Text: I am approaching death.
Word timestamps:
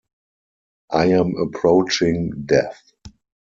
I 0.89 1.05
am 1.09 1.35
approaching 1.37 2.31
death. 2.47 2.91